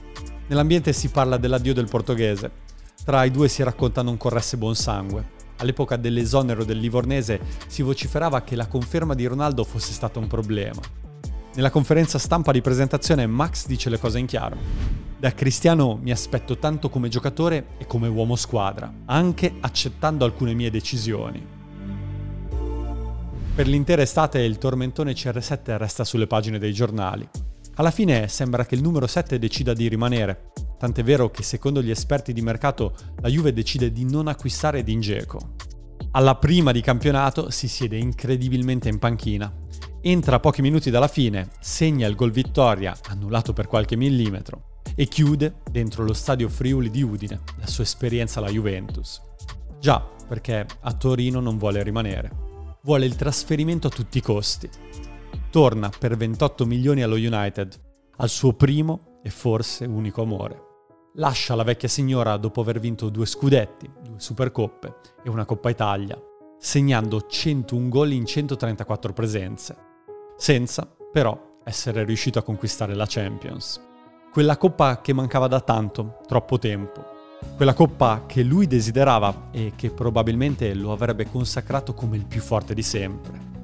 Nell'ambiente 0.46 0.92
si 0.92 1.08
parla 1.08 1.36
dell'addio 1.36 1.74
del 1.74 1.88
portoghese. 1.88 2.50
Tra 3.04 3.24
i 3.24 3.32
due 3.32 3.48
si 3.48 3.64
racconta 3.64 4.02
non 4.02 4.16
corresse 4.16 4.56
buon 4.56 4.76
sangue. 4.76 5.34
All'epoca 5.56 5.96
dell'esonero 5.96 6.64
del 6.64 6.78
Livornese 6.78 7.40
si 7.66 7.82
vociferava 7.82 8.42
che 8.42 8.54
la 8.54 8.68
conferma 8.68 9.14
di 9.14 9.26
Ronaldo 9.26 9.64
fosse 9.64 9.92
stato 9.92 10.20
un 10.20 10.28
problema. 10.28 10.80
Nella 11.54 11.70
conferenza 11.70 12.18
stampa 12.18 12.52
di 12.52 12.60
presentazione 12.60 13.26
Max 13.26 13.66
dice 13.66 13.90
le 13.90 13.98
cose 13.98 14.20
in 14.20 14.26
chiaro. 14.26 14.56
Da 15.18 15.32
Cristiano 15.32 15.98
mi 16.00 16.12
aspetto 16.12 16.58
tanto 16.58 16.88
come 16.88 17.08
giocatore 17.08 17.68
e 17.78 17.86
come 17.86 18.06
uomo 18.06 18.36
squadra, 18.36 18.92
anche 19.06 19.54
accettando 19.58 20.24
alcune 20.24 20.54
mie 20.54 20.70
decisioni. 20.70 21.55
Per 23.56 23.66
l'intera 23.66 24.02
estate 24.02 24.40
il 24.40 24.58
tormentone 24.58 25.14
CR7 25.14 25.78
resta 25.78 26.04
sulle 26.04 26.26
pagine 26.26 26.58
dei 26.58 26.74
giornali. 26.74 27.26
Alla 27.76 27.90
fine 27.90 28.28
sembra 28.28 28.66
che 28.66 28.74
il 28.74 28.82
numero 28.82 29.06
7 29.06 29.38
decida 29.38 29.72
di 29.72 29.88
rimanere, 29.88 30.52
tant'è 30.78 31.02
vero 31.02 31.30
che 31.30 31.42
secondo 31.42 31.80
gli 31.80 31.88
esperti 31.88 32.34
di 32.34 32.42
mercato 32.42 32.94
la 33.22 33.30
Juve 33.30 33.54
decide 33.54 33.92
di 33.92 34.04
non 34.04 34.28
acquistare 34.28 34.84
Dingeco. 34.84 35.54
Alla 36.10 36.34
prima 36.34 36.70
di 36.70 36.82
campionato 36.82 37.48
si 37.48 37.66
siede 37.66 37.96
incredibilmente 37.96 38.90
in 38.90 38.98
panchina. 38.98 39.50
Entra 40.02 40.38
pochi 40.38 40.60
minuti 40.60 40.90
dalla 40.90 41.08
fine, 41.08 41.48
segna 41.58 42.06
il 42.06 42.14
gol 42.14 42.32
vittoria, 42.32 42.94
annullato 43.08 43.54
per 43.54 43.68
qualche 43.68 43.96
millimetro, 43.96 44.80
e 44.94 45.06
chiude 45.06 45.62
dentro 45.70 46.04
lo 46.04 46.12
stadio 46.12 46.50
Friuli 46.50 46.90
di 46.90 47.02
Udine 47.02 47.40
la 47.56 47.66
sua 47.66 47.84
esperienza 47.84 48.38
alla 48.38 48.50
Juventus. 48.50 49.18
Già, 49.80 50.06
perché 50.28 50.66
a 50.78 50.92
Torino 50.92 51.40
non 51.40 51.56
vuole 51.56 51.82
rimanere 51.82 52.45
vuole 52.86 53.04
il 53.04 53.16
trasferimento 53.16 53.88
a 53.88 53.90
tutti 53.90 54.18
i 54.18 54.22
costi. 54.22 54.70
Torna 55.50 55.90
per 55.90 56.16
28 56.16 56.64
milioni 56.66 57.02
allo 57.02 57.16
United, 57.16 57.74
al 58.18 58.28
suo 58.28 58.52
primo 58.52 59.18
e 59.24 59.30
forse 59.30 59.84
unico 59.86 60.22
amore. 60.22 60.62
Lascia 61.14 61.56
la 61.56 61.64
vecchia 61.64 61.88
signora 61.88 62.36
dopo 62.36 62.60
aver 62.60 62.78
vinto 62.78 63.08
due 63.08 63.26
scudetti, 63.26 63.90
due 64.04 64.20
supercoppe 64.20 64.94
e 65.24 65.28
una 65.28 65.44
Coppa 65.44 65.68
Italia, 65.68 66.16
segnando 66.60 67.26
101 67.26 67.88
gol 67.88 68.12
in 68.12 68.24
134 68.24 69.12
presenze, 69.12 69.76
senza 70.36 70.88
però 71.10 71.58
essere 71.64 72.04
riuscito 72.04 72.38
a 72.38 72.44
conquistare 72.44 72.94
la 72.94 73.06
Champions. 73.08 73.82
Quella 74.30 74.56
coppa 74.56 75.00
che 75.00 75.12
mancava 75.12 75.48
da 75.48 75.60
tanto, 75.60 76.18
troppo 76.28 76.56
tempo, 76.58 77.15
quella 77.56 77.74
coppa 77.74 78.24
che 78.26 78.42
lui 78.42 78.66
desiderava 78.66 79.48
e 79.50 79.72
che 79.76 79.90
probabilmente 79.90 80.74
lo 80.74 80.92
avrebbe 80.92 81.30
consacrato 81.30 81.94
come 81.94 82.16
il 82.16 82.26
più 82.26 82.40
forte 82.40 82.74
di 82.74 82.82
sempre. 82.82 83.54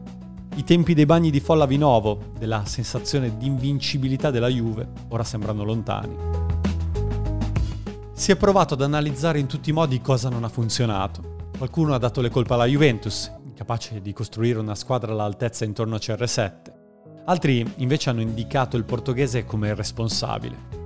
I 0.55 0.65
tempi 0.65 0.95
dei 0.95 1.07
bagni 1.07 1.31
di 1.31 1.41
folla 1.41 1.67
Vinovo, 1.67 2.33
della 2.39 2.65
sensazione 2.65 3.37
di 3.37 3.47
invincibilità 3.47 4.31
della 4.31 4.49
Juve, 4.49 4.89
ora 5.09 5.25
sembrano 5.25 5.65
lontani. 5.65 6.15
Si 8.13 8.31
è 8.31 8.37
provato 8.37 8.75
ad 8.75 8.83
analizzare 8.83 9.39
in 9.39 9.47
tutti 9.47 9.71
i 9.71 9.73
modi 9.73 10.01
cosa 10.01 10.29
non 10.29 10.45
ha 10.45 10.49
funzionato. 10.49 11.51
Qualcuno 11.57 11.95
ha 11.95 11.99
dato 11.99 12.21
le 12.21 12.31
colpe 12.31 12.53
alla 12.53 12.67
Juventus, 12.67 13.33
incapace 13.45 14.01
di 14.01 14.13
costruire 14.13 14.59
una 14.59 14.75
squadra 14.75 15.13
all'altezza 15.13 15.65
intorno 15.65 15.95
a 15.95 15.99
CR7. 15.99 16.53
Altri 17.25 17.73
invece 17.77 18.11
hanno 18.11 18.21
indicato 18.21 18.77
il 18.77 18.85
portoghese 18.85 19.45
come 19.45 19.69
il 19.69 19.77
responsabile. 19.77 20.82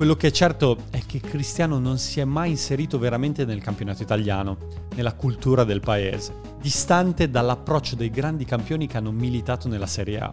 Quello 0.00 0.16
che 0.16 0.28
è 0.28 0.30
certo 0.30 0.78
è 0.88 1.02
che 1.04 1.20
Cristiano 1.20 1.78
non 1.78 1.98
si 1.98 2.20
è 2.20 2.24
mai 2.24 2.48
inserito 2.48 2.98
veramente 2.98 3.44
nel 3.44 3.60
campionato 3.60 4.02
italiano, 4.02 4.56
nella 4.94 5.12
cultura 5.12 5.62
del 5.62 5.80
paese, 5.80 6.32
distante 6.58 7.28
dall'approccio 7.28 7.96
dei 7.96 8.08
grandi 8.08 8.46
campioni 8.46 8.86
che 8.86 8.96
hanno 8.96 9.12
militato 9.12 9.68
nella 9.68 9.84
Serie 9.84 10.18
A. 10.18 10.32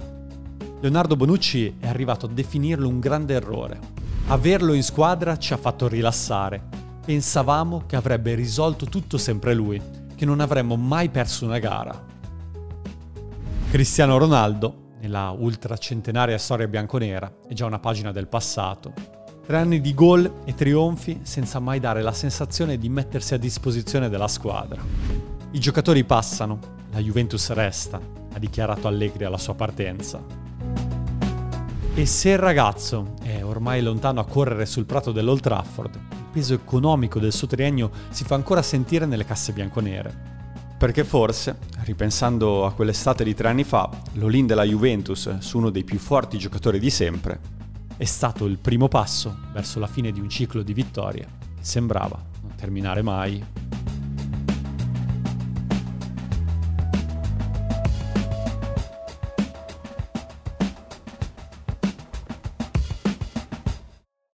Leonardo 0.80 1.18
Bonucci 1.18 1.76
è 1.82 1.88
arrivato 1.90 2.28
a 2.28 2.30
definirlo 2.30 2.88
un 2.88 3.02
grande 3.02 3.34
errore. 3.34 3.78
Averlo 4.28 4.72
in 4.72 4.84
squadra 4.84 5.38
ci 5.38 5.52
ha 5.52 5.58
fatto 5.58 5.90
rilassare. 5.90 6.64
Pensavamo 7.06 7.84
che 7.88 7.98
avrebbe 7.98 8.36
risolto 8.36 8.86
tutto 8.86 9.18
sempre 9.18 9.54
lui, 9.54 9.82
che 10.16 10.24
non 10.24 10.40
avremmo 10.40 10.78
mai 10.78 11.10
perso 11.10 11.44
una 11.44 11.60
gara. 11.60 12.06
Cristiano 13.70 14.18
Ronaldo 14.18 14.92
nella 15.02 15.32
ultracentenaria 15.32 16.38
storia 16.38 16.70
bianconera 16.70 17.40
è 17.46 17.54
già 17.54 17.66
una 17.66 17.80
pagina 17.80 18.14
del 18.14 18.30
passato. 18.30 19.17
Tre 19.48 19.56
anni 19.56 19.80
di 19.80 19.94
gol 19.94 20.42
e 20.44 20.54
trionfi 20.56 21.22
senza 21.24 21.60
mai 21.60 21.80
dare 21.80 22.02
la 22.02 22.12
sensazione 22.12 22.78
di 22.78 22.90
mettersi 22.90 23.34
a 23.34 23.38
disposizione 23.38 24.10
della 24.10 24.28
squadra. 24.28 24.84
I 25.52 25.58
giocatori 25.58 26.04
passano, 26.04 26.60
la 26.92 27.00
Juventus 27.00 27.52
resta, 27.52 27.98
ha 27.98 28.40
dichiarato 28.40 28.90
Allegri 28.90 29.24
alla 29.24 29.38
sua 29.38 29.54
partenza. 29.54 30.22
E 31.94 32.06
se 32.06 32.32
il 32.32 32.38
ragazzo 32.38 33.14
è 33.24 33.42
ormai 33.42 33.82
lontano 33.82 34.20
a 34.20 34.26
correre 34.26 34.66
sul 34.66 34.84
prato 34.84 35.14
dell'Old 35.14 35.40
Trafford, 35.40 35.96
il 35.96 36.26
peso 36.30 36.54
economico 36.54 37.18
del 37.20 37.32
suo 37.32 37.48
triennio 37.48 37.90
si 38.10 38.26
fa 38.26 38.36
ancora 38.36 38.62
sentire 38.62 39.06
nelle 39.06 39.24
casse 39.24 39.54
bianconere. 39.54 40.14
Perché 40.78 41.06
forse, 41.06 41.58
ripensando 41.86 42.66
a 42.66 42.74
quell'estate 42.74 43.24
di 43.24 43.34
tre 43.34 43.48
anni 43.48 43.64
fa, 43.64 43.90
l'Olin 44.16 44.46
della 44.46 44.66
Juventus 44.66 45.38
su 45.38 45.58
uno 45.58 45.70
dei 45.70 45.86
più 45.86 46.00
forti 46.00 46.38
giocatori 46.38 46.80
di 46.80 46.90
sempre 46.90 47.56
è 47.98 48.06
stato 48.06 48.46
il 48.46 48.60
primo 48.60 48.88
passo 48.88 49.36
verso 49.52 49.80
la 49.80 49.88
fine 49.88 50.12
di 50.12 50.20
un 50.20 50.30
ciclo 50.30 50.62
di 50.62 50.72
vittorie 50.72 51.28
che 51.56 51.64
sembrava 51.64 52.24
non 52.42 52.54
terminare 52.56 53.02
mai. 53.02 53.44